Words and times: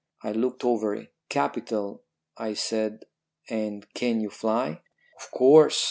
I 0.23 0.31
looked 0.31 0.65
over 0.65 0.95
it. 0.95 1.13
"'Capital,' 1.29 2.01
I 2.35 2.55
said; 2.55 3.05
'and 3.51 3.85
can 3.93 4.19
you 4.19 4.31
fly?' 4.31 4.81
"'Of 5.19 5.29
course.' 5.29 5.79